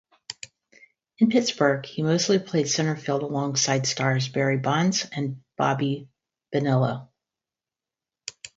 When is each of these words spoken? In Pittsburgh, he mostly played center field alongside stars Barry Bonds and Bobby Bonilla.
In 1.19 1.29
Pittsburgh, 1.29 1.85
he 1.85 2.01
mostly 2.01 2.39
played 2.39 2.67
center 2.67 2.95
field 2.95 3.21
alongside 3.21 3.85
stars 3.85 4.27
Barry 4.29 4.57
Bonds 4.57 5.05
and 5.11 5.43
Bobby 5.59 6.09
Bonilla. 6.51 7.07